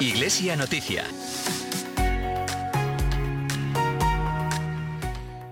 Iglesia 0.00 0.56
Noticia. 0.56 1.04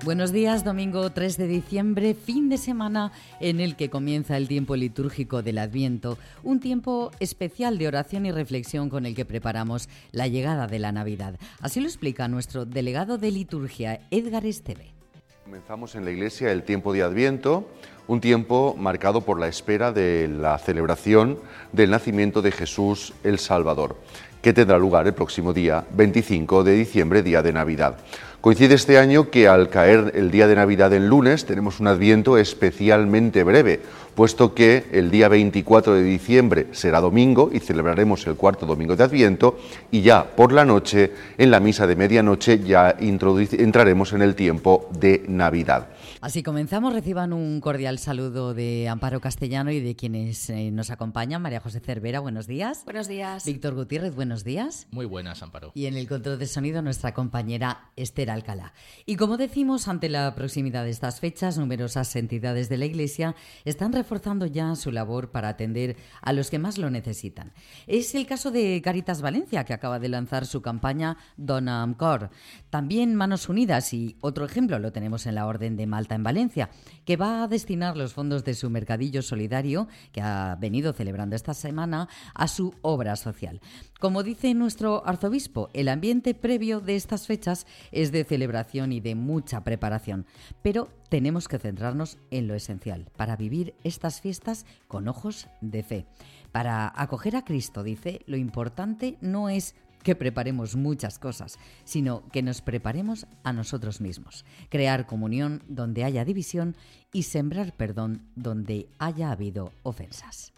Buenos 0.04 0.32
días, 0.32 0.64
domingo 0.64 1.10
3 1.10 1.36
de 1.36 1.46
diciembre, 1.46 2.14
fin 2.14 2.48
de 2.48 2.58
semana 2.58 3.12
en 3.38 3.60
el 3.60 3.76
que 3.76 3.88
comienza 3.88 4.36
el 4.36 4.48
tiempo 4.48 4.74
litúrgico 4.74 5.42
del 5.42 5.58
Adviento, 5.58 6.18
un 6.42 6.58
tiempo 6.58 7.12
especial 7.20 7.78
de 7.78 7.86
oración 7.86 8.26
y 8.26 8.32
reflexión 8.32 8.90
con 8.90 9.06
el 9.06 9.14
que 9.14 9.24
preparamos 9.24 9.88
la 10.10 10.26
llegada 10.26 10.66
de 10.66 10.80
la 10.80 10.90
Navidad. 10.90 11.38
Así 11.60 11.80
lo 11.80 11.86
explica 11.86 12.26
nuestro 12.26 12.66
delegado 12.66 13.16
de 13.16 13.30
liturgia, 13.30 14.00
Edgar 14.10 14.44
Esteve. 14.44 15.01
Comenzamos 15.44 15.96
en 15.96 16.04
la 16.04 16.12
iglesia 16.12 16.52
el 16.52 16.62
tiempo 16.62 16.92
de 16.92 17.02
Adviento, 17.02 17.66
un 18.06 18.20
tiempo 18.20 18.76
marcado 18.78 19.22
por 19.22 19.40
la 19.40 19.48
espera 19.48 19.90
de 19.90 20.28
la 20.28 20.56
celebración 20.56 21.36
del 21.72 21.90
nacimiento 21.90 22.42
de 22.42 22.52
Jesús 22.52 23.12
el 23.24 23.40
Salvador, 23.40 23.96
que 24.40 24.52
tendrá 24.52 24.78
lugar 24.78 25.08
el 25.08 25.14
próximo 25.14 25.52
día 25.52 25.84
25 25.94 26.62
de 26.62 26.74
diciembre, 26.74 27.24
día 27.24 27.42
de 27.42 27.52
Navidad. 27.52 27.96
Coincide 28.40 28.74
este 28.74 28.98
año 28.98 29.30
que 29.30 29.48
al 29.48 29.68
caer 29.68 30.12
el 30.14 30.30
día 30.30 30.46
de 30.46 30.54
Navidad 30.54 30.92
en 30.92 31.08
lunes 31.08 31.44
tenemos 31.44 31.80
un 31.80 31.88
adviento 31.88 32.38
especialmente 32.38 33.42
breve, 33.42 33.80
puesto 34.14 34.54
que 34.54 34.86
el 34.92 35.10
día 35.10 35.28
24 35.28 35.94
de 35.94 36.02
diciembre 36.02 36.66
será 36.72 37.00
domingo 37.00 37.50
y 37.52 37.60
celebraremos 37.60 38.26
el 38.26 38.36
cuarto 38.36 38.66
domingo 38.66 38.96
de 38.96 39.04
Adviento 39.04 39.58
y 39.90 40.02
ya 40.02 40.24
por 40.24 40.52
la 40.52 40.64
noche, 40.64 41.12
en 41.38 41.50
la 41.50 41.60
misa 41.60 41.86
de 41.86 41.96
medianoche, 41.96 42.60
ya 42.60 42.96
entraremos 42.98 44.12
en 44.12 44.22
el 44.22 44.34
tiempo 44.34 44.88
de 44.98 45.24
Navidad. 45.28 45.88
Así 46.20 46.42
comenzamos, 46.42 46.92
reciban 46.92 47.32
un 47.32 47.60
cordial 47.60 47.98
saludo 47.98 48.54
de 48.54 48.88
Amparo 48.88 49.20
Castellano 49.20 49.72
y 49.72 49.80
de 49.80 49.96
quienes 49.96 50.50
eh, 50.50 50.70
nos 50.70 50.90
acompañan. 50.90 51.42
María 51.42 51.58
José 51.58 51.80
Cervera, 51.80 52.20
buenos 52.20 52.46
días. 52.46 52.84
Buenos 52.84 53.08
días. 53.08 53.44
Víctor 53.44 53.74
Gutiérrez, 53.74 54.14
buenos 54.14 54.44
días. 54.44 54.86
Muy 54.92 55.06
buenas, 55.06 55.42
Amparo. 55.42 55.72
Y 55.74 55.86
en 55.86 55.96
el 55.96 56.06
control 56.06 56.38
de 56.38 56.46
sonido 56.46 56.80
nuestra 56.80 57.12
compañera 57.12 57.90
Esther 57.96 58.30
Alcalá. 58.30 58.72
Y 59.04 59.16
como 59.16 59.36
decimos, 59.36 59.88
ante 59.88 60.08
la 60.08 60.34
proximidad 60.34 60.84
de 60.84 60.90
estas 60.90 61.18
fechas, 61.18 61.58
numerosas 61.58 62.14
entidades 62.14 62.68
de 62.68 62.76
la 62.76 62.84
Iglesia 62.84 63.34
están 63.64 63.92
reforzando 64.02 64.46
ya 64.46 64.74
su 64.74 64.90
labor 64.90 65.30
para 65.30 65.48
atender 65.48 65.96
a 66.20 66.32
los 66.32 66.50
que 66.50 66.58
más 66.58 66.76
lo 66.76 66.90
necesitan. 66.90 67.52
Es 67.86 68.16
el 68.16 68.26
caso 68.26 68.50
de 68.50 68.82
Caritas 68.82 69.22
Valencia, 69.22 69.64
que 69.64 69.72
acaba 69.72 70.00
de 70.00 70.08
lanzar 70.08 70.44
su 70.44 70.60
campaña 70.60 71.16
Dona 71.36 71.82
Amcor. 71.82 72.30
También 72.68 73.14
Manos 73.14 73.48
Unidas 73.48 73.94
y 73.94 74.16
otro 74.20 74.44
ejemplo 74.44 74.80
lo 74.80 74.90
tenemos 74.90 75.26
en 75.26 75.36
la 75.36 75.46
Orden 75.46 75.76
de 75.76 75.86
Malta 75.86 76.16
en 76.16 76.24
Valencia, 76.24 76.70
que 77.04 77.16
va 77.16 77.44
a 77.44 77.48
destinar 77.48 77.96
los 77.96 78.12
fondos 78.12 78.44
de 78.44 78.54
su 78.54 78.70
mercadillo 78.70 79.22
solidario, 79.22 79.86
que 80.10 80.20
ha 80.20 80.56
venido 80.58 80.92
celebrando 80.92 81.36
esta 81.36 81.54
semana, 81.54 82.08
a 82.34 82.48
su 82.48 82.74
obra 82.82 83.14
social. 83.14 83.60
Como 84.02 84.24
dice 84.24 84.52
nuestro 84.52 85.06
arzobispo, 85.06 85.70
el 85.74 85.86
ambiente 85.86 86.34
previo 86.34 86.80
de 86.80 86.96
estas 86.96 87.28
fechas 87.28 87.68
es 87.92 88.10
de 88.10 88.24
celebración 88.24 88.90
y 88.90 88.98
de 88.98 89.14
mucha 89.14 89.62
preparación, 89.62 90.26
pero 90.60 90.88
tenemos 91.08 91.46
que 91.46 91.60
centrarnos 91.60 92.18
en 92.32 92.48
lo 92.48 92.56
esencial 92.56 93.06
para 93.16 93.36
vivir 93.36 93.76
estas 93.84 94.20
fiestas 94.20 94.66
con 94.88 95.06
ojos 95.06 95.46
de 95.60 95.84
fe. 95.84 96.06
Para 96.50 96.92
acoger 96.96 97.36
a 97.36 97.44
Cristo, 97.44 97.84
dice, 97.84 98.22
lo 98.26 98.36
importante 98.36 99.18
no 99.20 99.48
es 99.48 99.76
que 100.02 100.16
preparemos 100.16 100.74
muchas 100.74 101.20
cosas, 101.20 101.60
sino 101.84 102.28
que 102.32 102.42
nos 102.42 102.60
preparemos 102.60 103.28
a 103.44 103.52
nosotros 103.52 104.00
mismos. 104.00 104.44
Crear 104.68 105.06
comunión 105.06 105.62
donde 105.68 106.02
haya 106.02 106.24
división 106.24 106.74
y 107.12 107.22
sembrar 107.22 107.72
perdón 107.76 108.22
donde 108.34 108.88
haya 108.98 109.30
habido 109.30 109.70
ofensas. 109.84 110.52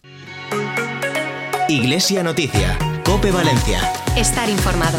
Iglesia 1.69 2.23
Noticia, 2.23 2.77
Cope 3.05 3.31
Valencia. 3.31 3.81
Estar 4.17 4.49
informado. 4.49 4.99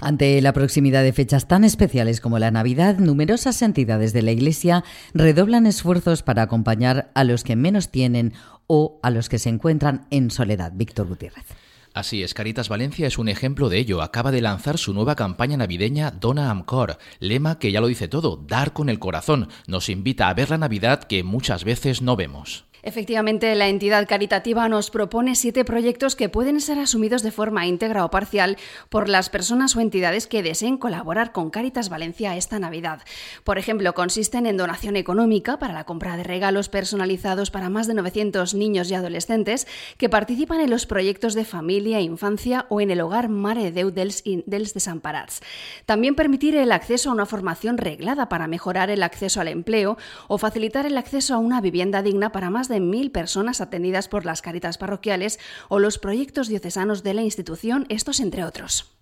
Ante 0.00 0.40
la 0.40 0.54
proximidad 0.54 1.02
de 1.02 1.12
fechas 1.12 1.46
tan 1.46 1.62
especiales 1.62 2.22
como 2.22 2.38
la 2.38 2.50
Navidad, 2.50 2.98
numerosas 2.98 3.60
entidades 3.60 4.14
de 4.14 4.22
la 4.22 4.32
Iglesia 4.32 4.82
redoblan 5.12 5.66
esfuerzos 5.66 6.22
para 6.22 6.42
acompañar 6.42 7.10
a 7.14 7.24
los 7.24 7.44
que 7.44 7.54
menos 7.54 7.90
tienen 7.90 8.32
o 8.66 8.98
a 9.02 9.10
los 9.10 9.28
que 9.28 9.38
se 9.38 9.50
encuentran 9.50 10.06
en 10.10 10.30
soledad. 10.30 10.72
Víctor 10.74 11.06
Gutiérrez. 11.06 11.44
Así 11.92 12.22
es, 12.22 12.32
Caritas 12.32 12.68
Valencia 12.70 13.06
es 13.06 13.18
un 13.18 13.28
ejemplo 13.28 13.68
de 13.68 13.78
ello. 13.78 14.00
Acaba 14.00 14.30
de 14.30 14.40
lanzar 14.40 14.78
su 14.78 14.94
nueva 14.94 15.16
campaña 15.16 15.58
navideña 15.58 16.10
Dona 16.10 16.50
Amcor, 16.50 16.98
lema 17.20 17.58
que 17.58 17.72
ya 17.72 17.82
lo 17.82 17.88
dice 17.88 18.08
todo, 18.08 18.36
dar 18.36 18.72
con 18.72 18.88
el 18.88 18.98
corazón. 18.98 19.48
Nos 19.66 19.90
invita 19.90 20.28
a 20.28 20.34
ver 20.34 20.48
la 20.50 20.58
Navidad 20.58 21.04
que 21.04 21.22
muchas 21.24 21.64
veces 21.64 22.00
no 22.00 22.16
vemos. 22.16 22.64
Efectivamente, 22.86 23.52
la 23.56 23.66
entidad 23.66 24.06
caritativa 24.06 24.68
nos 24.68 24.92
propone 24.92 25.34
siete 25.34 25.64
proyectos 25.64 26.14
que 26.14 26.28
pueden 26.28 26.60
ser 26.60 26.78
asumidos 26.78 27.24
de 27.24 27.32
forma 27.32 27.66
íntegra 27.66 28.04
o 28.04 28.12
parcial 28.12 28.56
por 28.90 29.08
las 29.08 29.28
personas 29.28 29.74
o 29.74 29.80
entidades 29.80 30.28
que 30.28 30.44
deseen 30.44 30.76
colaborar 30.78 31.32
con 31.32 31.50
Caritas 31.50 31.88
Valencia 31.88 32.36
esta 32.36 32.60
Navidad. 32.60 33.02
Por 33.42 33.58
ejemplo, 33.58 33.92
consisten 33.92 34.46
en 34.46 34.56
donación 34.56 34.94
económica 34.94 35.58
para 35.58 35.74
la 35.74 35.82
compra 35.82 36.16
de 36.16 36.22
regalos 36.22 36.68
personalizados 36.68 37.50
para 37.50 37.70
más 37.70 37.88
de 37.88 37.94
900 37.94 38.54
niños 38.54 38.88
y 38.88 38.94
adolescentes 38.94 39.66
que 39.98 40.08
participan 40.08 40.60
en 40.60 40.70
los 40.70 40.86
proyectos 40.86 41.34
de 41.34 41.44
familia 41.44 42.00
infancia 42.00 42.66
o 42.68 42.80
en 42.80 42.92
el 42.92 43.00
hogar 43.00 43.28
Mare 43.28 43.64
de 43.64 43.72
Déu 43.72 43.90
dels, 43.90 44.22
dels 44.22 44.74
Desamparats. 44.74 45.40
También 45.86 46.14
permitir 46.14 46.54
el 46.54 46.70
acceso 46.70 47.10
a 47.10 47.14
una 47.14 47.26
formación 47.26 47.78
reglada 47.78 48.28
para 48.28 48.46
mejorar 48.46 48.90
el 48.90 49.02
acceso 49.02 49.40
al 49.40 49.48
empleo 49.48 49.98
o 50.28 50.38
facilitar 50.38 50.86
el 50.86 50.96
acceso 50.96 51.34
a 51.34 51.38
una 51.38 51.60
vivienda 51.60 52.00
digna 52.00 52.30
para 52.30 52.48
más 52.48 52.68
de 52.68 52.75
mil 52.80 53.10
personas 53.10 53.60
atendidas 53.60 54.08
por 54.08 54.24
las 54.24 54.42
caritas 54.42 54.78
parroquiales 54.78 55.38
o 55.68 55.78
los 55.78 55.98
proyectos 55.98 56.48
diocesanos 56.48 57.02
de 57.02 57.14
la 57.14 57.22
institución, 57.22 57.86
estos 57.88 58.20
entre 58.20 58.44
otros. 58.44 58.92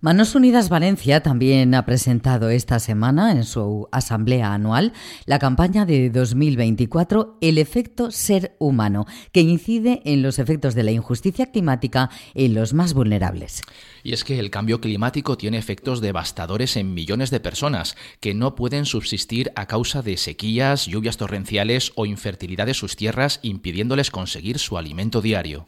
Manos 0.00 0.34
Unidas 0.34 0.68
Valencia 0.68 1.22
también 1.22 1.74
ha 1.74 1.86
presentado 1.86 2.50
esta 2.50 2.78
semana 2.80 3.32
en 3.32 3.44
su 3.44 3.88
asamblea 3.92 4.52
anual 4.52 4.92
la 5.24 5.38
campaña 5.38 5.86
de 5.86 6.10
2024 6.10 7.38
El 7.40 7.56
efecto 7.56 8.10
ser 8.10 8.56
humano, 8.58 9.06
que 9.32 9.40
incide 9.40 10.02
en 10.04 10.20
los 10.20 10.38
efectos 10.38 10.74
de 10.74 10.82
la 10.82 10.90
injusticia 10.90 11.50
climática 11.50 12.10
en 12.34 12.52
los 12.52 12.74
más 12.74 12.92
vulnerables. 12.92 13.62
Y 14.02 14.12
es 14.12 14.22
que 14.22 14.38
el 14.38 14.50
cambio 14.50 14.82
climático 14.82 15.38
tiene 15.38 15.56
efectos 15.56 16.02
devastadores 16.02 16.76
en 16.76 16.92
millones 16.92 17.30
de 17.30 17.40
personas 17.40 17.96
que 18.20 18.34
no 18.34 18.54
pueden 18.54 18.84
subsistir 18.84 19.50
a 19.56 19.66
causa 19.66 20.02
de 20.02 20.18
sequías, 20.18 20.84
lluvias 20.86 21.16
torrenciales 21.16 21.92
o 21.94 22.04
infertilidad 22.04 22.66
de 22.66 22.74
sus 22.74 22.96
tierras 22.96 23.40
impidiéndoles 23.42 24.10
conseguir 24.10 24.58
su 24.58 24.76
alimento 24.76 25.22
diario. 25.22 25.66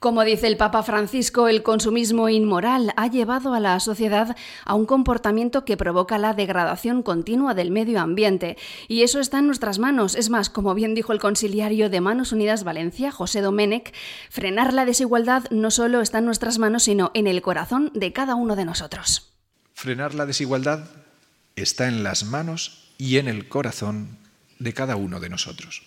Como 0.00 0.24
dice 0.24 0.46
el 0.46 0.56
Papa 0.56 0.82
Francisco, 0.82 1.46
el 1.46 1.62
consumismo 1.62 2.30
inmoral 2.30 2.94
ha 2.96 3.06
llevado 3.08 3.52
a 3.52 3.60
la 3.60 3.78
sociedad 3.80 4.34
a 4.64 4.72
un 4.72 4.86
comportamiento 4.86 5.66
que 5.66 5.76
provoca 5.76 6.16
la 6.16 6.32
degradación 6.32 7.02
continua 7.02 7.52
del 7.52 7.70
medio 7.70 8.00
ambiente. 8.00 8.56
Y 8.88 9.02
eso 9.02 9.20
está 9.20 9.40
en 9.40 9.46
nuestras 9.46 9.78
manos. 9.78 10.14
Es 10.14 10.30
más, 10.30 10.48
como 10.48 10.72
bien 10.72 10.94
dijo 10.94 11.12
el 11.12 11.20
conciliario 11.20 11.90
de 11.90 12.00
Manos 12.00 12.32
Unidas 12.32 12.64
Valencia, 12.64 13.12
José 13.12 13.42
Domenech, 13.42 13.92
frenar 14.30 14.72
la 14.72 14.86
desigualdad 14.86 15.44
no 15.50 15.70
solo 15.70 16.00
está 16.00 16.20
en 16.20 16.24
nuestras 16.24 16.58
manos, 16.58 16.84
sino 16.84 17.10
en 17.12 17.26
el 17.26 17.42
corazón 17.42 17.92
de 17.94 18.14
cada 18.14 18.36
uno 18.36 18.56
de 18.56 18.64
nosotros. 18.64 19.34
Frenar 19.74 20.14
la 20.14 20.24
desigualdad 20.24 20.82
está 21.56 21.88
en 21.88 22.04
las 22.04 22.24
manos 22.24 22.90
y 22.96 23.18
en 23.18 23.28
el 23.28 23.48
corazón 23.48 24.16
de 24.58 24.72
cada 24.72 24.96
uno 24.96 25.20
de 25.20 25.28
nosotros. 25.28 25.82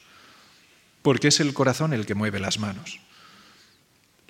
Porque 1.02 1.30
es 1.30 1.40
el 1.40 1.56
corazón 1.56 1.94
el 1.94 2.06
que 2.06 2.14
mueve 2.14 2.40
las 2.40 2.60
manos. 2.60 3.00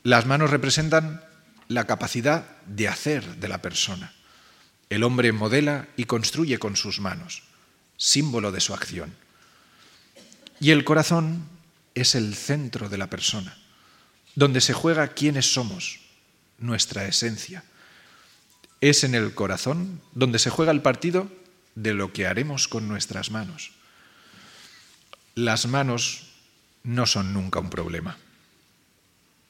Las 0.03 0.25
manos 0.25 0.49
representan 0.49 1.23
la 1.69 1.87
capacidad 1.87 2.45
de 2.65 2.89
hacer 2.89 3.37
de 3.37 3.47
la 3.47 3.61
persona. 3.61 4.13
El 4.89 5.03
hombre 5.03 5.31
modela 5.31 5.87
y 5.95 6.03
construye 6.03 6.59
con 6.59 6.75
sus 6.75 6.99
manos, 6.99 7.43
símbolo 7.95 8.51
de 8.51 8.59
su 8.59 8.73
acción. 8.73 9.15
Y 10.59 10.71
el 10.71 10.83
corazón 10.83 11.47
es 11.95 12.15
el 12.15 12.35
centro 12.35 12.89
de 12.89 12.97
la 12.97 13.09
persona, 13.09 13.57
donde 14.35 14.61
se 14.61 14.73
juega 14.73 15.07
quiénes 15.07 15.53
somos, 15.53 15.99
nuestra 16.57 17.05
esencia. 17.05 17.63
Es 18.81 19.03
en 19.03 19.15
el 19.15 19.33
corazón 19.33 20.01
donde 20.13 20.37
se 20.37 20.49
juega 20.49 20.71
el 20.71 20.81
partido 20.81 21.31
de 21.75 21.93
lo 21.93 22.11
que 22.11 22.27
haremos 22.27 22.67
con 22.67 22.87
nuestras 22.87 23.31
manos. 23.31 23.71
Las 25.35 25.65
manos 25.65 26.27
no 26.83 27.05
son 27.05 27.33
nunca 27.33 27.59
un 27.59 27.69
problema, 27.69 28.17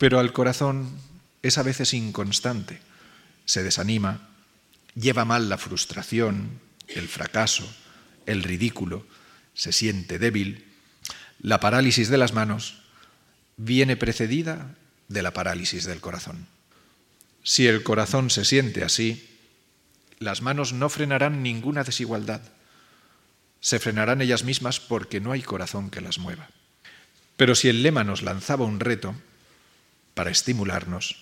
pero 0.03 0.19
al 0.19 0.33
corazón 0.33 0.89
es 1.43 1.57
a 1.57 1.63
veces 1.63 1.93
inconstante, 1.93 2.81
se 3.45 3.63
desanima, 3.63 4.27
lleva 4.95 5.23
mal 5.23 5.47
la 5.47 5.57
frustración, 5.57 6.59
el 6.89 7.07
fracaso, 7.07 7.73
el 8.25 8.43
ridículo, 8.43 9.07
se 9.53 9.71
siente 9.71 10.19
débil. 10.19 10.65
La 11.39 11.61
parálisis 11.61 12.09
de 12.09 12.17
las 12.17 12.33
manos 12.33 12.81
viene 13.55 13.95
precedida 13.95 14.75
de 15.07 15.23
la 15.23 15.31
parálisis 15.31 15.85
del 15.85 16.01
corazón. 16.01 16.47
Si 17.41 17.65
el 17.65 17.81
corazón 17.81 18.29
se 18.29 18.43
siente 18.43 18.83
así, 18.83 19.39
las 20.19 20.41
manos 20.41 20.73
no 20.73 20.89
frenarán 20.89 21.41
ninguna 21.43 21.85
desigualdad. 21.85 22.41
Se 23.61 23.79
frenarán 23.79 24.21
ellas 24.21 24.43
mismas 24.43 24.81
porque 24.81 25.21
no 25.21 25.31
hay 25.31 25.43
corazón 25.43 25.89
que 25.89 26.01
las 26.01 26.19
mueva. 26.19 26.49
Pero 27.37 27.55
si 27.55 27.69
el 27.69 27.83
lema 27.83 28.03
nos 28.03 28.21
lanzaba 28.21 28.65
un 28.65 28.81
reto 28.81 29.15
para 30.13 30.31
estimularnos, 30.31 31.15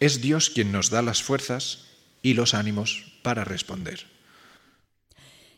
es 0.00 0.20
Dios 0.20 0.50
quien 0.50 0.72
nos 0.72 0.90
da 0.90 1.02
las 1.02 1.22
fuerzas 1.22 1.86
y 2.22 2.34
los 2.34 2.54
ánimos 2.54 3.18
para 3.22 3.44
responder. 3.44 4.06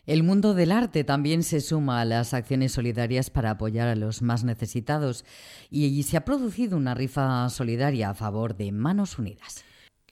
El 0.07 0.23
mundo 0.23 0.53
del 0.53 0.71
arte 0.71 1.03
también 1.03 1.43
se 1.43 1.63
suma 1.63 2.01
a 2.01 2.05
las 2.05 2.35
acciones 2.35 2.73
solidarias 2.73 3.31
para 3.31 3.53
apoyar 3.53 3.89
a 3.89 3.97
los 3.97 4.21
más 4.21 4.45
necesitados 4.45 5.25
y 5.71 6.03
se 6.03 6.19
ha 6.19 6.27
producido 6.27 6.77
una 6.77 6.95
rifa 6.95 7.49
solidaria 7.49 8.11
a 8.11 8.15
favor 8.15 8.55
de 8.55 8.71
Manos 8.71 9.19
Unidas. 9.19 9.65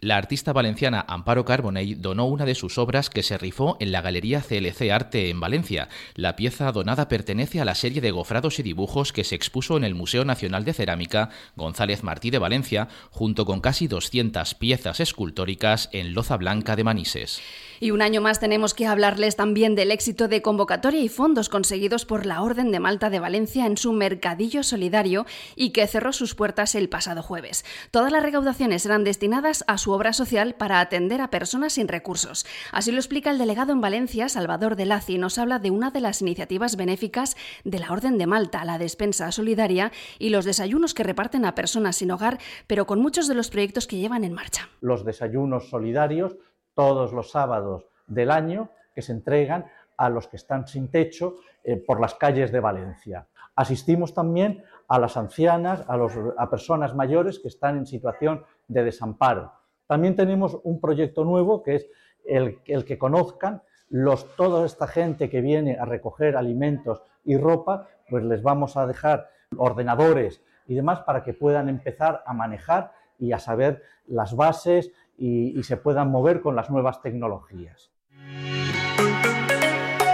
La 0.02 0.16
artista 0.16 0.52
valenciana 0.52 1.04
Amparo 1.06 1.44
Carbonell 1.44 2.02
donó 2.02 2.26
una 2.26 2.44
de 2.44 2.56
sus 2.56 2.76
obras 2.76 3.08
que 3.08 3.22
se 3.22 3.38
rifó 3.38 3.76
en 3.78 3.93
la 3.93 4.00
Galería 4.00 4.40
CLC 4.40 4.90
Arte 4.90 5.31
en 5.31 5.38
Valencia. 5.38 5.88
La 6.16 6.34
pieza 6.34 6.72
donada 6.72 7.06
pertenece 7.06 7.60
a 7.60 7.64
la 7.64 7.76
serie 7.76 8.00
de 8.00 8.10
gofrados 8.10 8.58
y 8.58 8.64
dibujos 8.64 9.12
que 9.12 9.22
se 9.22 9.37
expuso 9.37 9.76
en 9.76 9.84
el 9.84 9.94
Museo 9.94 10.25
Nacional 10.25 10.64
de 10.64 10.72
Cerámica 10.72 11.31
González 11.54 12.02
Martí 12.02 12.31
de 12.31 12.40
Valencia, 12.40 12.88
junto 13.12 13.46
con 13.46 13.60
casi 13.60 13.87
200 13.87 14.56
piezas 14.56 14.99
escultóricas 14.99 15.88
en 15.93 16.14
loza 16.14 16.37
blanca 16.37 16.75
de 16.75 16.82
Manises. 16.82 17.40
Y 17.82 17.90
un 17.90 18.00
año 18.00 18.20
más 18.20 18.38
tenemos 18.38 18.75
que 18.75 18.87
hablarles 18.87 19.34
también 19.34 19.75
del 19.75 19.90
éxito 19.90 20.29
de 20.29 20.40
convocatoria 20.40 21.00
y 21.00 21.08
fondos 21.08 21.49
conseguidos 21.49 22.05
por 22.05 22.26
la 22.26 22.40
Orden 22.40 22.70
de 22.70 22.79
Malta 22.79 23.11
de 23.11 23.19
Valencia 23.19 23.67
en 23.67 23.76
su 23.76 23.93
Mercadillo 23.93 24.62
Solidario 24.62 25.26
y 25.56 25.70
que 25.70 25.88
cerró 25.88 26.12
sus 26.12 26.37
puertas 26.37 26.76
el 26.76 26.88
pasado 26.88 27.25
jueves. 27.25 27.64
Todas 27.90 28.12
las 28.12 28.23
recaudaciones 28.23 28.87
eran 28.87 29.02
destinadas 29.02 29.64
a 29.67 29.79
su 29.79 29.90
obra 29.90 30.12
social 30.12 30.55
para 30.55 30.79
atender 30.79 31.20
a 31.20 31.31
personas 31.31 31.73
sin 31.73 31.88
recursos. 31.88 32.46
Así 32.70 32.93
lo 32.93 32.99
explica 32.99 33.32
el 33.32 33.38
delegado 33.38 33.73
en 33.73 33.81
Valencia, 33.81 34.29
Salvador 34.29 34.76
de 34.76 34.87
Lazi, 34.87 35.19
nos 35.19 35.37
habla 35.38 35.58
de 35.58 35.73
una 35.73 35.90
de 35.90 36.02
las 36.02 36.23
iniciativas 36.23 36.76
benéficas 36.76 37.37
de 37.64 37.81
la 37.81 37.90
Orden 37.90 38.17
de 38.17 38.29
Malta, 38.29 38.64
la 38.64 38.79
despensa 38.79 39.32
solidaria 39.32 39.90
y 40.20 40.29
los 40.29 40.44
desayunos 40.44 40.94
que 40.94 41.02
reparten 41.02 41.44
a 41.44 41.56
personas 41.56 41.96
sin 41.96 42.12
hogar, 42.12 42.38
pero 42.69 42.87
con 42.87 43.00
muchos 43.00 43.26
de 43.26 43.34
los 43.34 43.50
proyectos 43.50 43.88
que 43.88 43.96
llevan 43.96 44.23
en 44.23 44.34
marcha. 44.34 44.69
Los 44.81 45.05
desayunos 45.05 45.69
solidarios 45.69 46.37
todos 46.74 47.12
los 47.12 47.30
sábados 47.30 47.86
del 48.06 48.30
año 48.30 48.70
que 48.94 49.02
se 49.02 49.12
entregan 49.12 49.66
a 49.96 50.08
los 50.08 50.28
que 50.28 50.36
están 50.36 50.66
sin 50.66 50.90
techo 50.90 51.36
eh, 51.64 51.76
por 51.76 52.00
las 52.00 52.14
calles 52.14 52.52
de 52.52 52.60
Valencia. 52.60 53.26
Asistimos 53.54 54.14
también 54.14 54.64
a 54.88 54.98
las 54.98 55.16
ancianas, 55.16 55.84
a, 55.86 56.50
personas 56.50 56.94
mayores 56.94 57.38
que 57.38 57.48
están 57.48 57.78
en 57.78 57.86
situación 57.86 58.44
de 58.69 58.84
desamparo. 58.84 59.52
También 59.86 60.16
tenemos 60.16 60.58
un 60.64 60.80
proyecto 60.80 61.24
nuevo 61.24 61.62
que 61.62 61.76
es 61.76 61.86
el, 62.24 62.60
el 62.66 62.84
que 62.84 62.98
conozcan 62.98 63.62
los, 63.88 64.34
toda 64.36 64.64
esta 64.64 64.86
gente 64.86 65.28
que 65.28 65.42
viene 65.42 65.76
a 65.78 65.84
recoger 65.84 66.36
alimentos 66.36 67.02
y 67.24 67.36
ropa, 67.36 67.88
pues 68.08 68.24
les 68.24 68.42
vamos 68.42 68.76
a 68.76 68.86
dejar 68.86 69.28
ordenadores 69.56 70.42
y 70.66 70.74
demás 70.74 71.00
para 71.00 71.22
que 71.22 71.34
puedan 71.34 71.69
empezar 71.69 72.22
a 72.24 72.32
manejar 72.32 72.92
y 73.19 73.32
a 73.32 73.38
saber 73.38 73.82
las 74.06 74.34
bases 74.34 74.90
y, 75.24 75.62
se 75.62 75.76
puedan 75.76 76.10
mover 76.10 76.40
con 76.40 76.56
las 76.56 76.69
nuevas 76.69 77.00
tecnologías. 77.00 77.92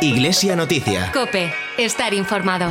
Iglesia 0.02 0.55
Noticia. 0.55 1.10
Cope, 1.12 1.50
estar 1.78 2.12
informado. 2.12 2.70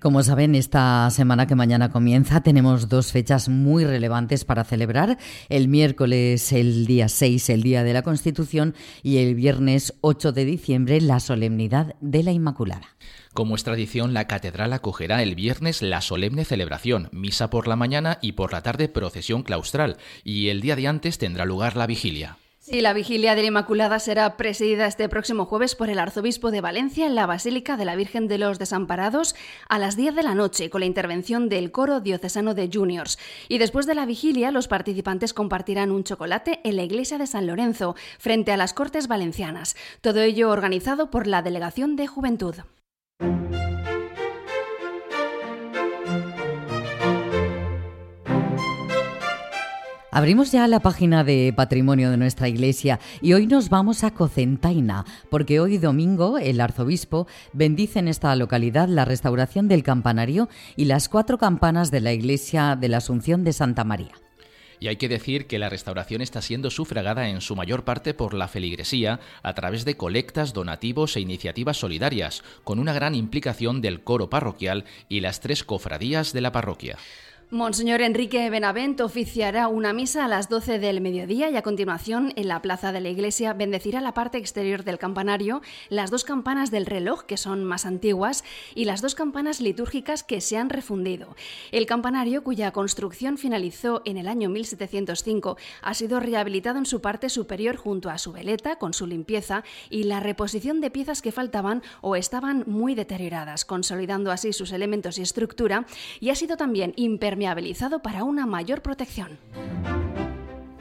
Como 0.00 0.22
saben, 0.22 0.54
esta 0.54 1.10
semana 1.10 1.46
que 1.46 1.54
mañana 1.54 1.90
comienza 1.90 2.40
tenemos 2.40 2.88
dos 2.88 3.12
fechas 3.12 3.50
muy 3.50 3.84
relevantes 3.84 4.46
para 4.46 4.64
celebrar. 4.64 5.18
El 5.50 5.68
miércoles, 5.68 6.54
el 6.54 6.86
día 6.86 7.10
6, 7.10 7.50
el 7.50 7.62
Día 7.62 7.84
de 7.84 7.92
la 7.92 8.00
Constitución, 8.00 8.74
y 9.02 9.18
el 9.18 9.34
viernes 9.34 9.92
8 10.00 10.32
de 10.32 10.46
diciembre, 10.46 11.02
la 11.02 11.20
solemnidad 11.20 11.96
de 12.00 12.22
la 12.22 12.32
Inmaculada. 12.32 12.96
Como 13.34 13.54
es 13.54 13.62
tradición, 13.62 14.14
la 14.14 14.26
catedral 14.26 14.72
acogerá 14.72 15.22
el 15.22 15.34
viernes 15.34 15.82
la 15.82 16.00
solemne 16.00 16.46
celebración, 16.46 17.10
misa 17.12 17.50
por 17.50 17.68
la 17.68 17.76
mañana 17.76 18.18
y 18.22 18.32
por 18.32 18.52
la 18.52 18.62
tarde 18.62 18.88
procesión 18.88 19.42
claustral, 19.42 19.98
y 20.24 20.48
el 20.48 20.62
día 20.62 20.76
de 20.76 20.88
antes 20.88 21.18
tendrá 21.18 21.44
lugar 21.44 21.76
la 21.76 21.86
vigilia. 21.86 22.38
Sí, 22.62 22.82
la 22.82 22.92
vigilia 22.92 23.34
de 23.34 23.40
la 23.40 23.48
Inmaculada 23.48 23.98
será 24.00 24.36
presidida 24.36 24.86
este 24.86 25.08
próximo 25.08 25.46
jueves 25.46 25.74
por 25.74 25.88
el 25.88 25.98
arzobispo 25.98 26.50
de 26.50 26.60
Valencia 26.60 27.06
en 27.06 27.14
la 27.14 27.24
Basílica 27.24 27.78
de 27.78 27.86
la 27.86 27.96
Virgen 27.96 28.28
de 28.28 28.36
los 28.36 28.58
Desamparados 28.58 29.34
a 29.70 29.78
las 29.78 29.96
10 29.96 30.14
de 30.14 30.22
la 30.22 30.34
noche 30.34 30.68
con 30.68 30.80
la 30.80 30.86
intervención 30.86 31.48
del 31.48 31.72
coro 31.72 32.00
diocesano 32.00 32.52
de 32.52 32.68
juniors. 32.70 33.18
Y 33.48 33.56
después 33.56 33.86
de 33.86 33.94
la 33.94 34.04
vigilia, 34.04 34.50
los 34.50 34.68
participantes 34.68 35.32
compartirán 35.32 35.90
un 35.90 36.04
chocolate 36.04 36.60
en 36.62 36.76
la 36.76 36.82
iglesia 36.82 37.16
de 37.16 37.26
San 37.26 37.46
Lorenzo 37.46 37.96
frente 38.18 38.52
a 38.52 38.58
las 38.58 38.74
Cortes 38.74 39.08
Valencianas. 39.08 39.74
Todo 40.02 40.20
ello 40.20 40.50
organizado 40.50 41.10
por 41.10 41.26
la 41.26 41.40
Delegación 41.40 41.96
de 41.96 42.08
Juventud. 42.08 42.56
Abrimos 50.20 50.52
ya 50.52 50.68
la 50.68 50.80
página 50.80 51.24
de 51.24 51.50
patrimonio 51.56 52.10
de 52.10 52.18
nuestra 52.18 52.46
iglesia 52.46 53.00
y 53.22 53.32
hoy 53.32 53.46
nos 53.46 53.70
vamos 53.70 54.04
a 54.04 54.10
Cocentaina, 54.10 55.06
porque 55.30 55.60
hoy 55.60 55.78
domingo 55.78 56.36
el 56.36 56.60
arzobispo 56.60 57.26
bendice 57.54 58.00
en 58.00 58.08
esta 58.08 58.36
localidad 58.36 58.86
la 58.86 59.06
restauración 59.06 59.66
del 59.66 59.82
campanario 59.82 60.50
y 60.76 60.84
las 60.84 61.08
cuatro 61.08 61.38
campanas 61.38 61.90
de 61.90 62.02
la 62.02 62.12
iglesia 62.12 62.76
de 62.76 62.90
la 62.90 62.98
Asunción 62.98 63.44
de 63.44 63.54
Santa 63.54 63.82
María. 63.82 64.12
Y 64.78 64.88
hay 64.88 64.96
que 64.96 65.08
decir 65.08 65.46
que 65.46 65.58
la 65.58 65.70
restauración 65.70 66.20
está 66.20 66.42
siendo 66.42 66.68
sufragada 66.68 67.30
en 67.30 67.40
su 67.40 67.56
mayor 67.56 67.84
parte 67.84 68.12
por 68.12 68.34
la 68.34 68.46
feligresía 68.46 69.20
a 69.42 69.54
través 69.54 69.86
de 69.86 69.96
colectas, 69.96 70.52
donativos 70.52 71.16
e 71.16 71.20
iniciativas 71.20 71.78
solidarias, 71.78 72.42
con 72.62 72.78
una 72.78 72.92
gran 72.92 73.14
implicación 73.14 73.80
del 73.80 74.02
coro 74.04 74.28
parroquial 74.28 74.84
y 75.08 75.20
las 75.20 75.40
tres 75.40 75.64
cofradías 75.64 76.34
de 76.34 76.42
la 76.42 76.52
parroquia. 76.52 76.98
Monseñor 77.52 78.00
Enrique 78.00 78.48
Benavent 78.48 79.00
oficiará 79.00 79.66
una 79.66 79.92
misa 79.92 80.24
a 80.24 80.28
las 80.28 80.48
12 80.48 80.78
del 80.78 81.00
mediodía 81.00 81.50
y 81.50 81.56
a 81.56 81.62
continuación 81.62 82.32
en 82.36 82.46
la 82.46 82.62
plaza 82.62 82.92
de 82.92 83.00
la 83.00 83.08
iglesia 83.08 83.54
bendecirá 83.54 84.00
la 84.00 84.14
parte 84.14 84.38
exterior 84.38 84.84
del 84.84 85.00
campanario, 85.00 85.60
las 85.88 86.12
dos 86.12 86.22
campanas 86.22 86.70
del 86.70 86.86
reloj 86.86 87.24
que 87.24 87.36
son 87.36 87.64
más 87.64 87.86
antiguas 87.86 88.44
y 88.76 88.84
las 88.84 89.02
dos 89.02 89.16
campanas 89.16 89.60
litúrgicas 89.60 90.22
que 90.22 90.40
se 90.40 90.58
han 90.58 90.70
refundido. 90.70 91.34
El 91.72 91.86
campanario, 91.86 92.44
cuya 92.44 92.70
construcción 92.70 93.36
finalizó 93.36 94.00
en 94.04 94.16
el 94.16 94.28
año 94.28 94.48
1705, 94.48 95.56
ha 95.82 95.94
sido 95.94 96.20
rehabilitado 96.20 96.78
en 96.78 96.86
su 96.86 97.00
parte 97.00 97.28
superior 97.28 97.74
junto 97.74 98.10
a 98.10 98.18
su 98.18 98.30
veleta 98.30 98.76
con 98.76 98.94
su 98.94 99.08
limpieza 99.08 99.64
y 99.88 100.04
la 100.04 100.20
reposición 100.20 100.80
de 100.80 100.92
piezas 100.92 101.20
que 101.20 101.32
faltaban 101.32 101.82
o 102.00 102.14
estaban 102.14 102.62
muy 102.68 102.94
deterioradas, 102.94 103.64
consolidando 103.64 104.30
así 104.30 104.52
sus 104.52 104.70
elementos 104.70 105.18
y 105.18 105.22
estructura 105.22 105.84
y 106.20 106.30
ha 106.30 106.36
sido 106.36 106.56
también 106.56 106.92
impermeable 106.94 107.39
para 108.02 108.24
una 108.24 108.46
mayor 108.46 108.82
protección. 108.82 109.38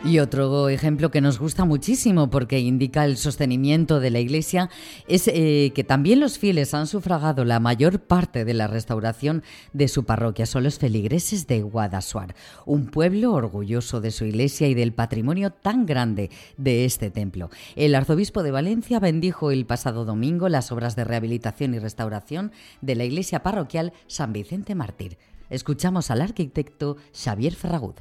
Y 0.03 0.19
otro 0.19 0.69
ejemplo 0.69 1.11
que 1.11 1.19
nos 1.19 1.39
gusta 1.39 1.65
muchísimo 1.65 2.29
porque 2.29 2.59
indica 2.59 3.03
el 3.05 3.17
sostenimiento 3.17 3.99
de 3.99 4.09
la 4.09 4.19
Iglesia 4.19 4.69
es 5.07 5.27
eh, 5.27 5.71
que 5.75 5.83
también 5.83 6.21
los 6.21 6.37
fieles 6.39 6.73
han 6.73 6.87
sufragado 6.87 7.43
la 7.43 7.59
mayor 7.59 7.99
parte 7.99 8.45
de 8.45 8.53
la 8.53 8.67
restauración 8.67 9.43
de 9.73 9.87
su 9.89 10.05
parroquia. 10.05 10.45
Son 10.45 10.63
los 10.63 10.79
feligreses 10.79 11.47
de 11.47 11.61
Guadasuar, 11.61 12.33
un 12.65 12.87
pueblo 12.87 13.33
orgulloso 13.33 13.99
de 13.99 14.11
su 14.11 14.25
Iglesia 14.25 14.67
y 14.67 14.73
del 14.73 14.93
patrimonio 14.93 15.51
tan 15.51 15.85
grande 15.85 16.29
de 16.57 16.85
este 16.85 17.09
templo. 17.11 17.49
El 17.75 17.93
arzobispo 17.93 18.41
de 18.41 18.51
Valencia 18.51 18.99
bendijo 18.99 19.51
el 19.51 19.65
pasado 19.65 20.05
domingo 20.05 20.49
las 20.49 20.71
obras 20.71 20.95
de 20.95 21.03
rehabilitación 21.03 21.73
y 21.73 21.79
restauración 21.79 22.51
de 22.81 22.95
la 22.95 23.03
Iglesia 23.03 23.43
parroquial 23.43 23.91
San 24.07 24.33
Vicente 24.33 24.75
Mártir. 24.75 25.17
Escuchamos 25.49 26.11
al 26.11 26.21
arquitecto 26.21 26.97
Xavier 27.13 27.55
Ferragut. 27.55 27.99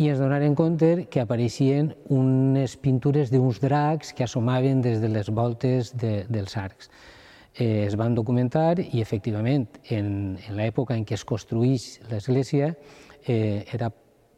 i 0.00 0.08
es 0.08 0.18
donar 0.18 0.40
en 0.42 0.54
compte 0.54 1.08
que 1.12 1.20
apareixien 1.20 1.90
unes 2.08 2.76
pintures 2.80 3.28
d'uns 3.28 3.58
dracs 3.60 4.14
que 4.16 4.24
assomaven 4.24 4.80
des 4.80 5.00
de 5.02 5.10
les 5.12 5.28
voltes 5.28 5.90
de, 5.92 6.24
dels 6.30 6.56
arcs. 6.56 6.88
Eh, 7.52 7.84
es 7.84 7.96
van 8.00 8.14
documentar 8.14 8.78
i, 8.80 9.02
efectivament, 9.02 9.66
en, 9.90 10.38
en 10.40 10.56
l'època 10.56 10.96
en 10.96 11.04
què 11.04 11.18
es 11.18 11.24
construïix 11.28 11.98
l'església, 12.08 12.70
eh, 13.26 13.66
era 13.74 13.90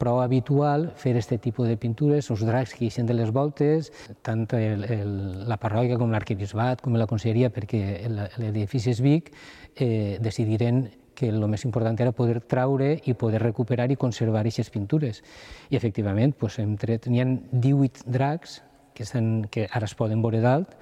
prou 0.02 0.18
habitual 0.18 0.88
fer 0.98 1.12
aquest 1.14 1.36
tipus 1.44 1.68
de 1.70 1.76
pintures, 1.78 2.32
els 2.34 2.42
dracs 2.42 2.74
que 2.74 2.88
eixen 2.88 3.06
de 3.06 3.14
les 3.14 3.30
voltes, 3.30 3.92
tant 4.26 4.48
el, 4.58 4.82
el, 4.82 5.12
la 5.46 5.60
parròquia 5.62 6.00
com 6.00 6.10
l'arquebisbat, 6.10 6.82
com 6.82 6.98
la 6.98 7.06
conselleria, 7.06 7.52
perquè 7.54 7.84
l'edifici 8.10 8.90
és 8.96 9.04
Vic, 9.04 9.30
eh, 9.76 10.18
decidiren 10.18 10.88
que 11.14 11.28
el 11.28 11.40
més 11.48 11.64
important 11.68 11.98
era 12.00 12.12
poder 12.16 12.40
traure 12.40 12.94
i 13.04 13.14
poder 13.18 13.42
recuperar 13.42 13.90
i 13.90 13.96
conservar 14.00 14.42
aquestes 14.42 14.70
pintures. 14.70 15.22
I 15.70 15.76
efectivament, 15.76 16.34
doncs, 16.40 16.58
hem 16.62 16.76
tret, 16.80 17.08
n'hi 17.08 17.22
ha 17.22 17.26
18 17.52 18.06
dracs 18.06 18.60
que, 18.94 19.04
estan, 19.04 19.48
que 19.50 19.66
ara 19.70 19.88
es 19.88 19.96
poden 19.98 20.22
veure 20.22 20.40
dalt, 20.44 20.76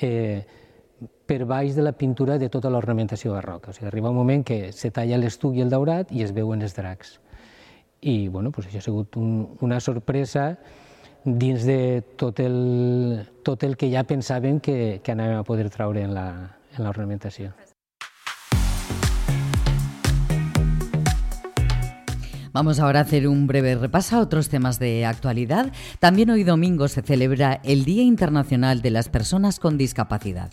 eh, 0.00 0.44
per 1.26 1.44
baix 1.48 1.74
de 1.74 1.82
la 1.82 1.92
pintura 1.92 2.38
de 2.38 2.48
tota 2.52 2.70
l'ornamentació 2.70 3.34
barroca. 3.34 3.70
O 3.70 3.74
sigui, 3.74 3.88
arriba 3.88 4.10
un 4.10 4.16
moment 4.20 4.44
que 4.44 4.72
se 4.72 4.90
talla 4.90 5.18
l'estuc 5.20 5.56
i 5.56 5.64
el 5.64 5.72
daurat 5.72 6.12
i 6.12 6.24
es 6.24 6.34
veuen 6.36 6.62
els 6.62 6.76
dracs. 6.76 7.18
I 8.04 8.28
bueno, 8.28 8.52
doncs 8.52 8.68
això 8.68 8.82
ha 8.82 8.88
sigut 8.88 9.16
un, 9.16 9.56
una 9.64 9.80
sorpresa 9.80 10.52
dins 11.24 11.64
de 11.64 12.02
tot 12.20 12.40
el, 12.40 13.24
tot 13.42 13.64
el 13.64 13.78
que 13.80 13.88
ja 13.92 14.04
pensàvem 14.04 14.60
que, 14.60 15.00
que 15.02 15.14
anàvem 15.16 15.40
a 15.40 15.46
poder 15.48 15.70
traure 15.72 16.04
en 16.04 16.12
l'ornamentació. 16.12 17.54
Vamos 22.54 22.78
ahora 22.78 23.00
a 23.00 23.02
hacer 23.02 23.26
un 23.26 23.48
breve 23.48 23.74
repaso 23.74 24.14
a 24.14 24.20
otros 24.20 24.48
temas 24.48 24.78
de 24.78 25.04
actualidad. 25.04 25.72
También 25.98 26.30
hoy 26.30 26.44
domingo 26.44 26.86
se 26.86 27.02
celebra 27.02 27.60
el 27.64 27.84
Día 27.84 28.04
Internacional 28.04 28.80
de 28.80 28.92
las 28.92 29.08
Personas 29.08 29.58
con 29.58 29.76
Discapacidad. 29.76 30.52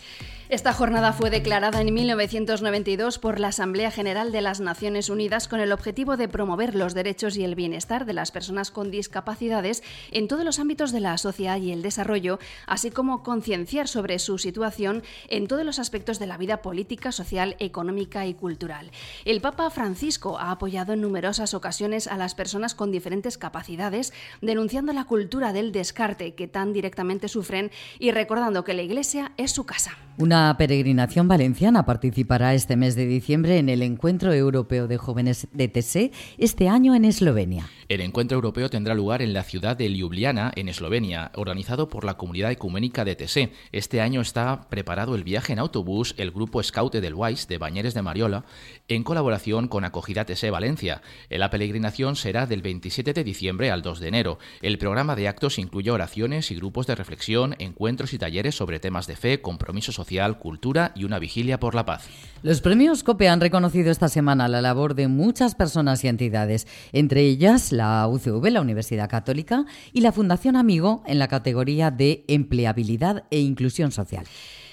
Esta 0.52 0.74
jornada 0.74 1.14
fue 1.14 1.30
declarada 1.30 1.80
en 1.80 1.94
1992 1.94 3.18
por 3.18 3.40
la 3.40 3.48
Asamblea 3.48 3.90
General 3.90 4.32
de 4.32 4.42
las 4.42 4.60
Naciones 4.60 5.08
Unidas 5.08 5.48
con 5.48 5.60
el 5.60 5.72
objetivo 5.72 6.18
de 6.18 6.28
promover 6.28 6.74
los 6.74 6.92
derechos 6.92 7.38
y 7.38 7.44
el 7.44 7.54
bienestar 7.54 8.04
de 8.04 8.12
las 8.12 8.32
personas 8.32 8.70
con 8.70 8.90
discapacidades 8.90 9.82
en 10.10 10.28
todos 10.28 10.44
los 10.44 10.58
ámbitos 10.58 10.92
de 10.92 11.00
la 11.00 11.16
sociedad 11.16 11.56
y 11.56 11.72
el 11.72 11.80
desarrollo, 11.80 12.38
así 12.66 12.90
como 12.90 13.22
concienciar 13.22 13.88
sobre 13.88 14.18
su 14.18 14.36
situación 14.36 15.02
en 15.30 15.46
todos 15.46 15.64
los 15.64 15.78
aspectos 15.78 16.18
de 16.18 16.26
la 16.26 16.36
vida 16.36 16.60
política, 16.60 17.12
social, 17.12 17.56
económica 17.58 18.26
y 18.26 18.34
cultural. 18.34 18.90
El 19.24 19.40
Papa 19.40 19.70
Francisco 19.70 20.38
ha 20.38 20.50
apoyado 20.50 20.92
en 20.92 21.00
numerosas 21.00 21.54
ocasiones 21.54 22.06
a 22.06 22.18
las 22.18 22.34
personas 22.34 22.74
con 22.74 22.92
diferentes 22.92 23.38
capacidades, 23.38 24.12
denunciando 24.42 24.92
la 24.92 25.04
cultura 25.04 25.54
del 25.54 25.72
descarte 25.72 26.34
que 26.34 26.46
tan 26.46 26.74
directamente 26.74 27.28
sufren 27.28 27.70
y 27.98 28.10
recordando 28.10 28.64
que 28.64 28.74
la 28.74 28.82
Iglesia 28.82 29.32
es 29.38 29.50
su 29.52 29.64
casa. 29.64 29.96
Una 30.18 30.54
peregrinación 30.58 31.26
valenciana 31.26 31.86
participará 31.86 32.52
este 32.52 32.76
mes 32.76 32.96
de 32.96 33.06
diciembre 33.06 33.58
en 33.58 33.70
el 33.70 33.80
Encuentro 33.80 34.34
Europeo 34.34 34.86
de 34.86 34.98
Jóvenes 34.98 35.48
de 35.52 35.68
TSE, 35.68 36.12
este 36.36 36.68
año 36.68 36.94
en 36.94 37.06
Eslovenia. 37.06 37.70
El 37.88 38.02
encuentro 38.02 38.36
europeo 38.36 38.68
tendrá 38.68 38.94
lugar 38.94 39.22
en 39.22 39.32
la 39.32 39.42
ciudad 39.42 39.76
de 39.76 39.88
Ljubljana, 39.88 40.52
en 40.54 40.68
Eslovenia, 40.68 41.32
organizado 41.34 41.88
por 41.88 42.04
la 42.04 42.18
comunidad 42.18 42.50
ecuménica 42.50 43.06
de 43.06 43.16
TSE. 43.16 43.52
Este 43.72 44.02
año 44.02 44.20
está 44.20 44.68
preparado 44.68 45.14
el 45.14 45.24
viaje 45.24 45.54
en 45.54 45.58
autobús 45.58 46.14
el 46.18 46.30
grupo 46.30 46.62
Scout 46.62 46.94
del 46.94 47.14
Weiss 47.14 47.48
de 47.48 47.58
Bañeres 47.58 47.94
de 47.94 48.02
Mariola, 48.02 48.44
en 48.88 49.04
colaboración 49.04 49.66
con 49.68 49.84
Acogida 49.84 50.26
TSE 50.26 50.50
Valencia. 50.50 51.00
La 51.30 51.50
peregrinación 51.50 52.16
será 52.16 52.46
del 52.46 52.60
27 52.60 53.14
de 53.14 53.24
diciembre 53.24 53.70
al 53.70 53.82
2 53.82 54.00
de 54.00 54.08
enero. 54.08 54.38
El 54.60 54.76
programa 54.76 55.16
de 55.16 55.28
actos 55.28 55.58
incluye 55.58 55.90
oraciones 55.90 56.50
y 56.50 56.54
grupos 56.54 56.86
de 56.86 56.94
reflexión, 56.94 57.56
encuentros 57.58 58.12
y 58.12 58.18
talleres 58.18 58.54
sobre 58.54 58.78
temas 58.78 59.06
de 59.06 59.16
fe, 59.16 59.40
compromiso 59.40 59.92
social, 59.92 60.02
cultura 60.38 60.92
y 60.94 61.04
una 61.04 61.18
vigilia 61.18 61.58
por 61.58 61.74
la 61.74 61.84
paz. 61.84 62.08
Los 62.42 62.60
premios 62.60 63.04
COPE 63.04 63.28
han 63.28 63.40
reconocido 63.40 63.90
esta 63.90 64.08
semana 64.08 64.48
la 64.48 64.60
labor 64.60 64.94
de 64.94 65.06
muchas 65.06 65.54
personas 65.54 66.02
y 66.02 66.08
entidades, 66.08 66.66
entre 66.92 67.22
ellas 67.22 67.70
la 67.70 68.06
UCV, 68.08 68.50
la 68.50 68.60
Universidad 68.60 69.08
Católica, 69.08 69.64
y 69.92 70.00
la 70.00 70.10
Fundación 70.10 70.56
Amigo 70.56 71.02
en 71.06 71.20
la 71.20 71.28
categoría 71.28 71.90
de 71.90 72.24
empleabilidad 72.26 73.24
e 73.30 73.38
inclusión 73.38 73.92
social. 73.92 74.26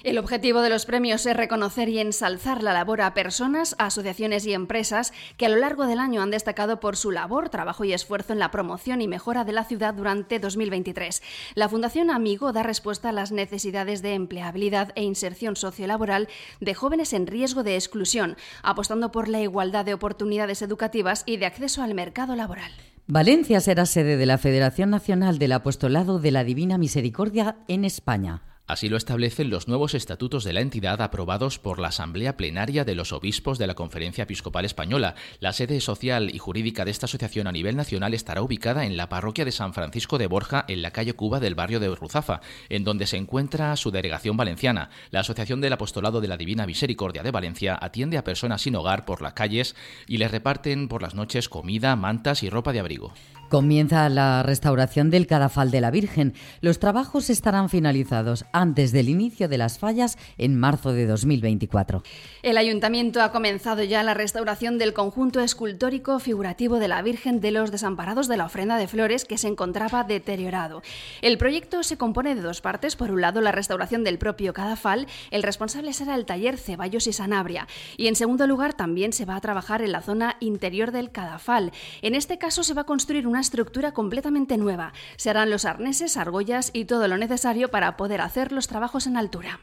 El 0.04 0.18
objetivo 0.18 0.62
de 0.62 0.70
los 0.70 0.86
premios 0.86 1.26
es 1.26 1.36
reconocer 1.36 1.90
y 1.90 2.00
ensalzar 2.00 2.64
la 2.64 2.72
labor 2.72 3.02
a 3.02 3.14
personas, 3.14 3.76
asociaciones 3.80 4.46
y 4.46 4.54
empresas 4.54 5.12
que 5.36 5.46
a 5.46 5.50
lo 5.50 5.58
largo 5.58 5.88
del 5.88 6.00
año 6.00 6.22
han 6.22 6.32
destacado 6.32 6.80
por 6.80 6.96
su 6.96 7.12
labor, 7.12 7.50
trabajo 7.50 7.84
y 7.84 7.92
esfuerzo 7.92 8.32
en 8.32 8.40
la 8.40 8.50
promoción 8.50 9.02
y 9.02 9.10
mejora 9.10 9.44
de 9.44 9.52
la 9.52 9.66
ciudad 9.66 9.94
durante 9.94 10.40
2023. 10.40 11.22
La 11.56 11.68
Fundación 11.68 12.12
Amigo 12.12 12.54
da 12.54 12.64
respuesta 12.64 13.10
a 13.10 13.12
las 13.12 13.34
necesidades 13.34 14.02
de 14.02 14.14
empleabilidad 14.14 14.94
e 14.96 15.04
inserción 15.04 15.58
sociolaboral 15.58 16.30
de 16.62 16.74
jóvenes 16.74 17.12
en 17.12 17.28
riesgo 17.28 17.64
de 17.64 17.76
exclusión, 17.76 18.38
apostando 18.64 19.12
por 19.12 19.28
la 19.28 19.42
igualdad 19.42 19.84
de 19.84 19.94
oportunidades 19.94 20.62
educativas 20.62 21.24
y 21.26 21.36
de 21.38 21.46
acceso 21.46 21.84
al 21.84 21.94
mercado 21.94 22.38
laboral. 22.38 22.72
Valencia 23.08 23.60
será 23.60 23.86
sede 23.86 24.16
de 24.16 24.26
la 24.26 24.38
Federación 24.38 24.92
Nacional 24.92 25.40
del 25.40 25.52
Apostolado 25.52 26.20
de 26.20 26.32
la 26.32 26.46
Divina 26.46 26.78
Misericordia 26.78 27.58
en 27.68 27.84
España. 27.84 28.44
Así 28.70 28.88
lo 28.88 28.98
establecen 28.98 29.50
los 29.50 29.68
nuevos 29.68 29.96
estatutos 29.96 30.44
de 30.44 30.54
la 30.54 30.62
entidad 30.62 31.02
aprobados 31.02 31.58
por 31.58 31.80
la 31.80 31.88
Asamblea 31.88 32.38
Plenaria 32.38 32.86
de 32.86 32.94
los 32.94 33.12
Obispos 33.14 33.58
de 33.58 33.66
la 33.66 33.74
Conferencia 33.74 34.26
Episcopal 34.26 34.64
Española. 34.64 35.16
La 35.40 35.54
sede 35.54 35.82
social 35.82 36.30
y 36.32 36.38
jurídica 36.38 36.86
de 36.86 36.92
esta 36.92 37.08
asociación 37.08 37.48
a 37.48 37.52
nivel 37.52 37.76
nacional 37.76 38.14
estará 38.14 38.44
ubicada 38.44 38.86
en 38.86 38.96
la 38.96 39.10
parroquia 39.10 39.44
de 39.44 39.52
San 39.52 39.74
Francisco 39.74 40.20
de 40.20 40.28
Borja, 40.28 40.66
en 40.68 40.84
la 40.84 40.92
calle 40.92 41.14
Cuba 41.14 41.40
del 41.40 41.56
barrio 41.56 41.80
de 41.80 41.88
Ruzafa, 41.88 42.42
en 42.70 42.84
donde 42.84 43.08
se 43.08 43.18
encuentra 43.18 43.76
su 43.76 43.90
delegación 43.90 44.38
valenciana. 44.38 44.92
La 45.10 45.22
Asociación 45.22 45.62
del 45.62 45.74
Apostolado 45.74 46.22
de 46.22 46.28
la 46.28 46.38
Divina 46.38 46.68
Misericordia 46.68 47.24
de 47.24 47.32
Valencia 47.32 47.76
atiende 47.82 48.20
a 48.20 48.24
personas 48.24 48.62
sin 48.62 48.76
hogar 48.76 49.04
por 49.04 49.24
las 49.24 49.34
calles 49.34 49.76
y 50.06 50.18
les 50.18 50.30
reparten 50.30 50.90
por 50.90 51.02
las 51.02 51.16
noches 51.16 51.50
comida, 51.50 51.96
mantas 51.96 52.44
y 52.44 52.52
ropa 52.52 52.72
de 52.72 52.82
abrigo. 52.82 53.16
Comienza 53.50 54.08
la 54.10 54.44
restauración 54.44 55.10
del 55.10 55.26
cadafal 55.26 55.72
de 55.72 55.82
la 55.82 55.90
Virgen. 55.90 56.36
Los 56.62 56.78
trabajos 56.78 57.32
estarán 57.32 57.68
finalizados 57.68 58.46
antes 58.54 58.92
del 58.92 59.10
inicio 59.10 59.50
de 59.50 59.58
las 59.58 59.80
fallas 59.80 60.20
en 60.38 60.56
marzo 60.56 60.94
de 60.94 61.08
2024. 61.08 62.04
El 62.44 62.60
ayuntamiento 62.60 63.24
ha 63.24 63.32
comenzado 63.32 63.82
ya 63.84 64.04
la 64.04 64.14
restauración 64.14 64.78
del 64.78 64.94
conjunto 64.94 65.40
escultórico 65.40 66.20
figurativo 66.20 66.78
de 66.78 66.90
la 66.90 67.02
Virgen 67.02 67.42
de 67.42 67.50
los 67.50 67.72
Desamparados 67.72 68.28
de 68.28 68.38
la 68.38 68.46
ofrenda 68.46 68.78
de 68.78 68.88
flores 68.88 69.26
que 69.26 69.40
se 69.40 69.48
encontraba 69.48 70.04
deteriorado. 70.04 70.84
El 71.24 71.40
proyecto 71.40 71.82
se 71.82 71.98
compone 71.98 72.36
de 72.36 72.42
dos 72.42 72.62
partes. 72.62 72.96
Por 72.96 73.10
un 73.10 73.22
lado, 73.22 73.42
la 73.42 73.52
restauración 73.52 74.04
del 74.04 74.20
propio 74.20 74.54
cadafal. 74.54 75.08
El 75.32 75.42
responsable 75.42 75.94
será 75.94 76.14
el 76.14 76.28
taller 76.28 76.60
Ceballos 76.60 77.08
y 77.08 77.14
Sanabria. 77.14 77.68
Y 77.98 78.08
en 78.08 78.16
segundo 78.16 78.46
lugar, 78.46 78.76
también 78.76 79.12
se 79.12 79.26
va 79.26 79.36
a 79.36 79.42
trabajar 79.42 79.82
en 79.82 79.92
la 79.92 80.04
zona 80.04 80.38
interior 80.40 80.92
del 80.92 81.10
cadafal. 81.10 81.72
En 82.04 82.14
este 82.14 82.38
caso, 82.38 82.64
se 82.64 82.76
va 82.76 82.82
a 82.82 82.86
construir 82.86 83.26
una 83.26 83.39
estructura 83.40 83.92
completamente 83.92 84.58
nueva. 84.58 84.94
Se 85.18 85.30
harán 85.30 85.50
los 85.50 85.66
arneses, 85.66 86.18
argollas 86.18 86.72
y 86.74 86.86
todo 86.86 87.08
lo 87.08 87.18
necesario 87.18 87.70
para 87.70 87.98
poder 87.98 88.22
hacer 88.22 88.52
los 88.52 88.68
trabajos 88.68 89.08
en 89.08 89.18
altura. 89.18 89.60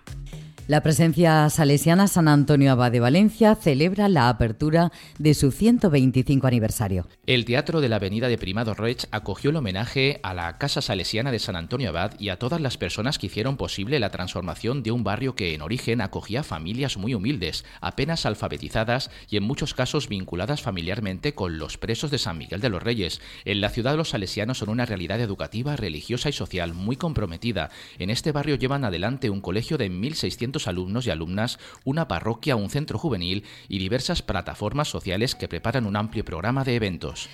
La 0.68 0.82
presencia 0.82 1.48
salesiana 1.48 2.08
San 2.08 2.26
Antonio 2.26 2.72
Abad 2.72 2.90
de 2.90 2.98
Valencia 2.98 3.54
celebra 3.54 4.08
la 4.08 4.28
apertura 4.28 4.90
de 5.16 5.32
su 5.34 5.52
125 5.52 6.44
aniversario. 6.44 7.06
El 7.24 7.44
Teatro 7.44 7.80
de 7.80 7.88
la 7.88 7.96
Avenida 7.96 8.26
de 8.26 8.36
Primado 8.36 8.74
Reich 8.74 9.06
acogió 9.12 9.50
el 9.50 9.56
homenaje 9.56 10.18
a 10.24 10.34
la 10.34 10.58
Casa 10.58 10.82
Salesiana 10.82 11.30
de 11.30 11.38
San 11.38 11.54
Antonio 11.54 11.90
Abad 11.90 12.18
y 12.18 12.30
a 12.30 12.40
todas 12.40 12.60
las 12.60 12.78
personas 12.78 13.16
que 13.16 13.26
hicieron 13.28 13.56
posible 13.56 14.00
la 14.00 14.10
transformación 14.10 14.82
de 14.82 14.90
un 14.90 15.04
barrio 15.04 15.36
que 15.36 15.54
en 15.54 15.62
origen 15.62 16.00
acogía 16.00 16.42
familias 16.42 16.96
muy 16.96 17.14
humildes, 17.14 17.64
apenas 17.80 18.26
alfabetizadas 18.26 19.12
y 19.30 19.36
en 19.36 19.44
muchos 19.44 19.72
casos 19.72 20.08
vinculadas 20.08 20.62
familiarmente 20.62 21.32
con 21.32 21.58
los 21.58 21.78
presos 21.78 22.10
de 22.10 22.18
San 22.18 22.38
Miguel 22.38 22.60
de 22.60 22.70
los 22.70 22.82
Reyes. 22.82 23.20
En 23.44 23.60
la 23.60 23.70
ciudad 23.70 23.96
los 23.96 24.08
salesianos 24.08 24.58
son 24.58 24.70
una 24.70 24.84
realidad 24.84 25.20
educativa, 25.20 25.76
religiosa 25.76 26.28
y 26.28 26.32
social 26.32 26.74
muy 26.74 26.96
comprometida. 26.96 27.70
En 28.00 28.10
este 28.10 28.32
barrio 28.32 28.56
llevan 28.56 28.84
adelante 28.84 29.30
un 29.30 29.40
colegio 29.40 29.78
de 29.78 29.92
1.600 29.92 30.55
alumnos 30.66 31.06
y 31.06 31.10
alumnas, 31.10 31.58
una 31.84 32.08
parroquia, 32.08 32.56
un 32.56 32.70
centro 32.70 32.98
juvenil 32.98 33.44
y 33.68 33.78
diversas 33.78 34.22
plataformas 34.22 34.88
sociales 34.88 35.34
que 35.34 35.48
preparan 35.48 35.86
un 35.86 35.96
amplio 35.96 36.24
programa 36.24 36.64
de 36.64 36.76
eventos. 36.76 37.28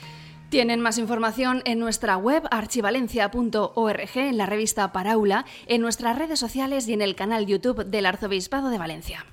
Tienen 0.48 0.80
más 0.80 0.98
información 0.98 1.62
en 1.64 1.78
nuestra 1.78 2.18
web 2.18 2.42
archivalencia.org, 2.50 4.16
en 4.16 4.36
la 4.36 4.44
revista 4.46 4.92
Paraula, 4.92 5.46
en 5.66 5.80
nuestras 5.80 6.18
redes 6.18 6.38
sociales 6.38 6.86
y 6.88 6.92
en 6.92 7.00
el 7.00 7.14
canal 7.14 7.46
YouTube 7.46 7.86
del 7.86 8.04
Arzobispado 8.04 8.68
de 8.68 8.76
Valencia. 8.76 9.24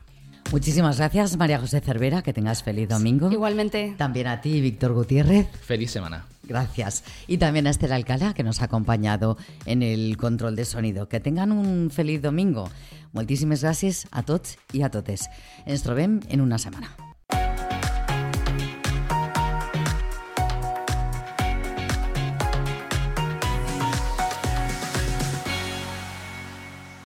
Muchísimas 0.51 0.97
gracias, 0.97 1.35
María 1.37 1.59
José 1.59 1.81
Cervera, 1.81 2.21
que 2.21 2.31
tengas 2.33 2.63
feliz 2.63 2.87
domingo. 2.87 3.31
Igualmente. 3.31 3.95
También 3.97 4.27
a 4.27 4.41
ti, 4.41 4.61
Víctor 4.61 4.93
Gutiérrez. 4.93 5.47
Feliz 5.61 5.91
semana. 5.91 6.25
Gracias. 6.49 7.03
Y 7.27 7.37
también 7.37 7.67
a 7.67 7.69
Esther 7.69 7.93
Alcalá, 7.93 8.33
que 8.33 8.43
nos 8.43 8.61
ha 8.61 8.65
acompañado 8.65 9.37
en 9.65 9.83
el 9.83 10.17
control 10.17 10.55
de 10.55 10.65
sonido. 10.65 11.07
Que 11.07 11.19
tengan 11.19 11.51
un 11.51 11.91
feliz 11.91 12.21
domingo. 12.21 12.69
Moltíssimes 13.13 13.61
gràcies 13.65 14.07
a 14.11 14.25
tots 14.25 14.57
i 14.73 14.81
a 14.85 14.89
totes. 14.93 15.29
Ens 15.65 15.85
trobem 15.85 16.19
en 16.29 16.41
una 16.41 16.57
setmana. 16.61 17.08